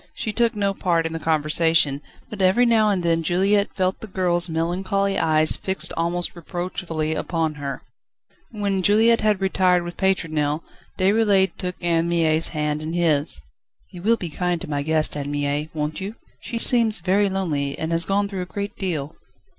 [0.15, 4.07] She took no part in the conversation, but every now and then Juliette felt the
[4.07, 7.83] girl's melancholy eyes fixed almost reproachfully upon her.
[8.49, 10.63] When Juliette had retired with Pétronelle,
[10.97, 13.41] Déroulède took Anne Mie's hand in his.
[13.91, 16.15] "You will be kind to my guest, Anne Mie, won't you?
[16.41, 19.15] She seems very lonely, and has gone through a great deal."